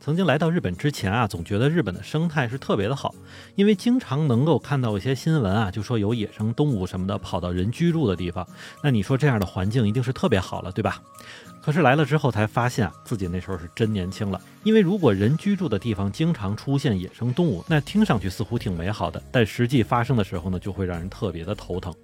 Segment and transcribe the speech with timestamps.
[0.00, 3.14] 曾经来到日本之前啊，总觉得日本的生态是特别的好，
[3.54, 8.48] 因为经常能够看到一些新闻啊，就说有野生动物什么的跑到人居住的地方。
[8.82, 11.02] 那你说这样的环境一定是特别好了，对吧？
[11.62, 14.40] 可是来了之后才发现啊，自己那时候是真年轻了。
[14.62, 21.94] 因为如果人居住的地方经常出现野生动物，那听上去似乎挺美好的，但实际发生的时候呢，就会让人特别的头疼。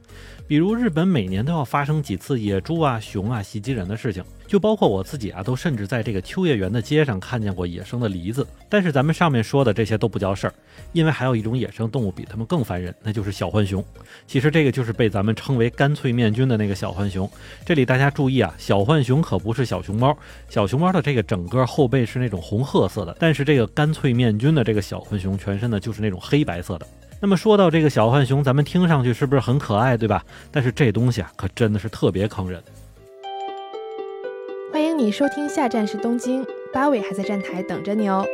[0.46, 8.46] 比如日本每年都要发生几次野猪啊、熊啊袭击人的事情，就包括我自己啊，都甚至在这个秋叶原的街上看见过野生的梨子。
[8.70, 10.54] 但是咱们上面说的这些都不叫事儿，
[10.92, 13.84] 因为还有一种野生动物比它们更烦人，那就是小浣熊。
[14.26, 17.30] 其实这个就是被咱们称为“干脆面菌”的那个小浣熊。
[17.66, 20.16] 这里大家注意啊，小浣熊可不是小熊猫，
[20.48, 26.86] 小熊猫的这个整个后背是那种红褐色的，但是这个干脆面菌的这个小浣熊全身呢就是那种黑白色的。
[27.20, 30.24] 那么说到这个小浣熊，咱们听上去是不是很可爱，对吧？
[30.52, 32.62] 但是这东西啊，可真的是特别坑人。
[34.72, 38.26] 欢迎你收听下站是东京，八尾还在站台等着你哦。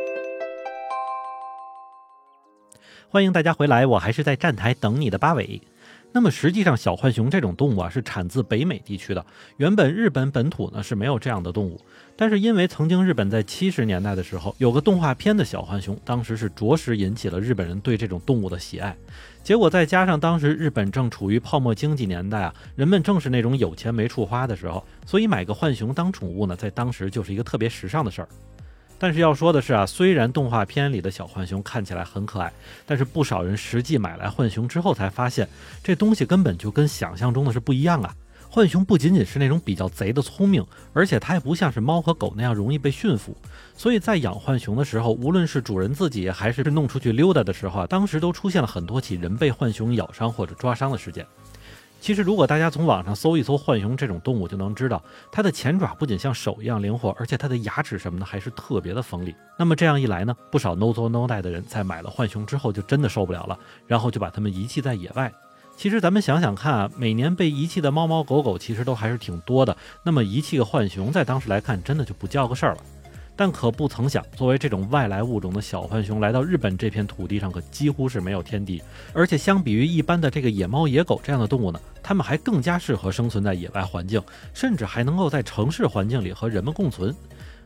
[3.09, 5.61] 欢迎大家回来，我还是在站台等你的八尾。
[6.15, 9.25] 那么实际上，小浣熊这种动物啊，是产自北美地区的。
[9.57, 11.81] 原本日本本土呢是没有这样的动物，
[12.15, 18.95] 但是因为曾经日本在七十年代的时候有个动画片的小浣熊，当时是着实引起了日本人对这种动物的喜爱。
[19.41, 28.29] 结果再加上当时日本正处于泡沫经济年代啊，人们正是那种有钱没处花的时候，所以买个浣熊当宠物呢，在当时就是一个特别时尚的事儿。
[29.03, 32.53] 但是要说的是啊，虽然动画片里的小浣熊看起来很可爱，
[32.85, 35.45] 但是不少人实际买来浣熊之后才发现，
[35.83, 38.15] 这东西根本就跟想象中的是不一样啊。
[38.49, 43.35] 浣熊不仅仅是那种比较贼的聪明，而且它也不像是猫和狗那样容易被驯服。
[43.75, 51.27] 所以在养浣熊的时候，无论是主人自己还是弄出去溜达的时候啊，当时都出现了很多起人被浣熊咬伤或者抓伤的事件。
[52.03, 55.01] 其实，如果大家从网上搜一搜浣熊这种动物，就能知道
[55.31, 59.33] 它的前爪不仅像手一样灵活，而且它的牙齿什么的还是特别的锋利。
[59.57, 65.31] 那么这样一来呢，不少 no 作 no die 的人在买了浣熊之后就真的受不了了，然后就把它们遗弃在野外。
[65.77, 72.81] 其实咱们想想看啊，每年被遗弃的猫猫狗狗其实都还是挺多的，那么遗弃个浣熊，在当时来看，真的就不叫个事儿了。
[73.35, 78.81] 但可不曾想，作为这种外来物种的小浣熊来到日本这片土地上，可几乎是没有天敌。
[79.11, 84.21] 而且相比于一般的这个野猫、野狗这样的动物呢，它们还更加适合生存在野外环境，
[84.53, 87.13] 甚至还能够在城市环境里和人们共存。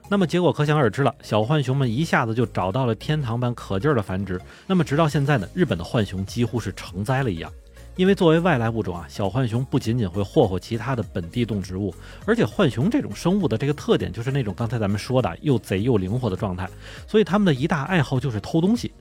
[0.10, 4.40] 那么结果可想而知了，小浣熊们一下子就找到了天堂般可劲儿的繁殖。
[4.66, 7.52] 那么直到现在呢，日本的浣熊几乎是成灾了一样。
[7.98, 11.94] 因为作为外来物种啊，小浣熊不仅仅会霍霍其他的本地动植物，
[12.26, 16.70] 而且浣熊这种生物的这个特点就是那种刚才咱们说的又贼又灵活的状态，
[17.08, 18.92] 所以它们的一大爱好就是偷东西。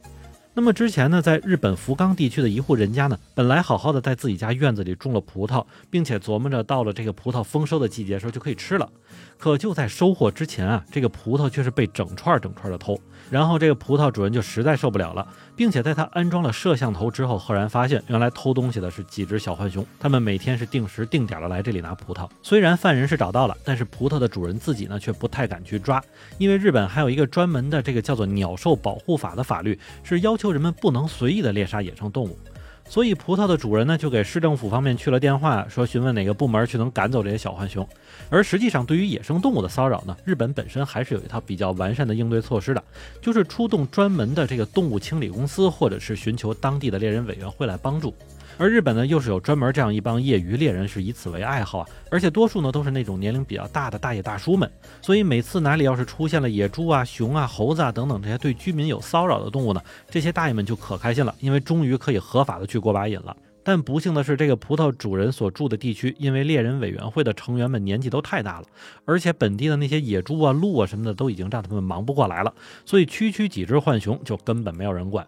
[0.59, 8.89] 那么之前呢，在日本福冈地区的一户人家呢，本来好好的在自己家院子里种了葡萄，并且琢磨着到了这个葡萄丰收的季节时候就可以吃了。
[9.37, 12.99] 可就在收获之前啊，这个葡萄却是被整串整串的偷。
[13.29, 19.85] 然后这个葡萄主人就实在受不了了，并且在他安装了摄像头之后，赫然发现原来偷东西的是几只小浣熊。
[20.01, 22.27] 他们每天是定时定点的来这里拿葡萄。
[22.43, 26.03] 虽然犯人是找到了，但是葡萄的主人自己呢却不太敢去抓，
[26.39, 32.39] 因为日本还有一个专门的这个叫做《鸟兽保护法》的法律，是要求求人们不能随意的猎杀野生动物。
[32.89, 37.85] 所以葡萄的主人呢，就给市政府方面去了电话，说询问哪个部门去能赶走这些小浣熊。
[38.31, 42.85] 而实际上，对于野生动物的骚扰呢，日本本身还是有一套比较完善的应对措施的，
[43.21, 48.15] 就是出动专门的这个动物清理公司，或者是寻求当地的猎人委员会来帮助。
[48.59, 54.71] 而日本呢，又是有专门这样一帮业余猎人，是以此为爱好啊，而且多数呢都是那种年龄比较大的大爷大叔们。
[55.03, 63.37] 所以每次哪里要是出现了野猪啊、熊啊、猴子啊等等这些对居民有骚扰的动物呢，这些大爷们就可开心了，因为终于可以合法的去过把瘾了。
[63.63, 68.67] 但不幸的是，这个葡萄主人所住的地区，因为猎人委员会的成员们年纪都太大了，
[69.05, 75.27] 而且本地的那些野猪啊、鹿啊什么的都已经让他们忙不过来了，所以区区几只浣熊就根本没有人管。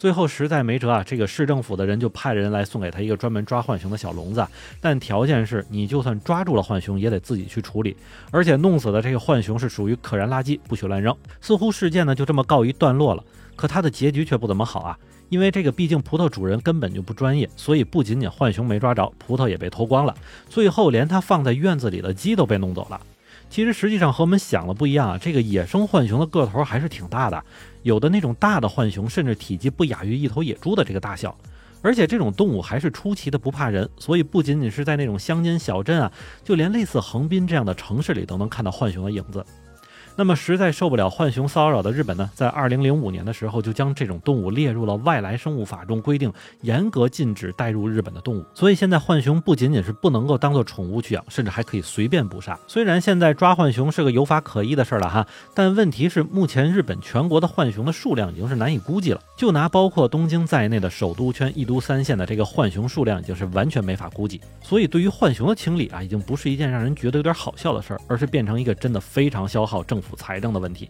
[0.00, 4.42] 最后实在没辙啊，这个市政府的人就派人来送给他一个专门抓浣熊的小笼子，
[4.80, 7.94] 但条件是你就算抓住了浣熊，也得自己去处理，
[8.30, 11.14] 而且弄死的这个浣熊是属于可燃垃圾，不许乱扔。
[11.42, 13.22] 似乎事件呢就这么告一段落了，
[13.54, 14.98] 可它的结局却不怎么好啊，
[15.28, 20.16] 因为这个毕竟葡萄主人根本就不专业，所以不仅仅浣熊没抓着，葡萄也被偷光了，
[20.48, 22.98] 最后连他放在院子里的鸡都被弄走了。
[23.50, 27.44] 其实实际上和我们想的不一样啊，这个野生浣熊的个头还是挺大的，
[27.82, 31.36] 有的那种大的浣熊甚至体积不亚于一头野猪的这个大小，
[31.82, 36.12] 而且这种动物还是出奇的不怕人，所以不仅仅是在那种乡间小镇啊，
[36.44, 39.44] 就连类似横滨这样的城市里都能看到浣熊的影子。
[40.16, 46.30] 那么实在受不了浣熊骚扰的日本呢，在二零零五年的时候就将这种动物列入了外来生物法中规定
[46.60, 48.44] 严格禁止带入日本的动物。
[48.52, 52.58] 所以现在浣熊不仅仅是不能够当做宠物去养，甚至还可以随便捕杀。
[52.66, 59.20] 虽然现在抓浣熊是个有法可依的事儿了哈，但问题是目前日本全国的浣熊的数量已经是难以估计了。
[59.38, 64.38] 就拿包括东京在内的首都圈一都三县的这个浣熊数量，已经是完全没法估计。
[64.60, 70.09] 所以对于浣熊的清理啊，已经不是一件让人觉得有点好笑的事儿，而是变成一个真的非常消耗政府。
[70.16, 70.88] 财政的问题，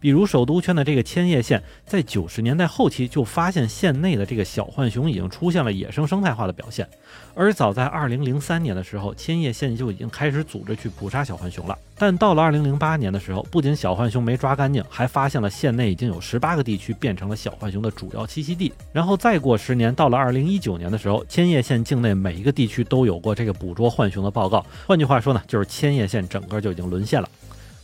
[0.00, 6.86] 比如首都圈的这个千叶县，在九十年代后期就发现县内的这个小浣熊已经出现了野生生态化的表现，
[7.34, 11.78] 而早在二零零三年的时候，千叶县就已经开始组织去捕杀小浣熊了。
[11.96, 18.72] 但到了二零零八年的时候，不仅小浣熊没抓干净，还发现了县内已经有十八个地区变成了小浣熊的主要栖息地。
[18.92, 24.66] 然后再过十年，到了二零一九年的时候，千叶县境内每一个地区都有过这个捕捉浣熊的报告。
[24.86, 27.28] 换句话说呢，就是千叶县整个就已经沦陷了。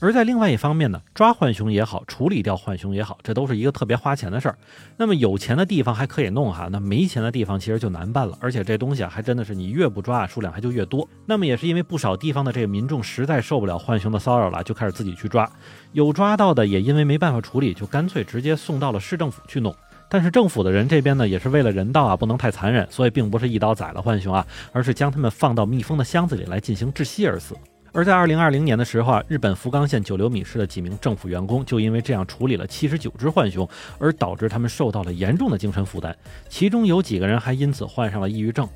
[0.00, 4.56] 而在另外一方面呢，抓浣熊也好，处理掉浣熊也好，这都是一个特别花钱的事儿。
[4.97, 8.37] 那么有钱的地方还可以弄哈，那没钱的地方其实就难办了。
[8.41, 11.06] 而且这东西啊，还真的是你越不抓，数量还就越多。
[11.26, 15.50] 那么也是因为不少地方的这个民众实在受不了浣熊的骚扰了，就开始自己去抓。
[15.93, 19.75] 有抓到的也因为没办法处理，就干脆直接送到了市政府去弄。
[20.08, 27.55] 但是政府的人这边呢，也是为了人道啊，不能太残忍，所以并不是一刀宰了浣熊啊，而是将它们放到密封的箱子里来进行窒息而死。
[27.92, 36.14] 而在二零二零年的时候啊，日本福冈县九流米市的几名政府员工就因为这样处理了七十九只浣熊，而导致他们受到了严重的精神负担，
[36.48, 38.69] 其中有几个人还因此患上了抑郁症。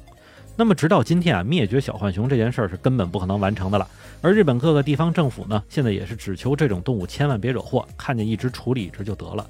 [0.57, 3.87] 那么直到今天啊，灭绝小浣熊这件事儿是根本不可能完成的了。
[4.21, 9.47] 而日本各个地方政府呢，现在也是只求这种动物千万别惹祸，看见一只处理一只就得了。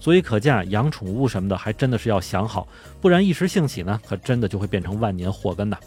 [0.00, 2.68] 所以可见啊，养宠物什么的还真的是要想好，
[3.00, 5.78] 不然一时兴起呢，可真的就会变成万年祸根呐。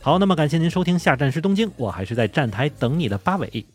[0.00, 3.66] 好，那么感谢您收听下站是东京，我还是在站台等你的八尾。